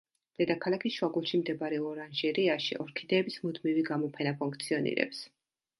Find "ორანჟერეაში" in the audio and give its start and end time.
1.89-2.81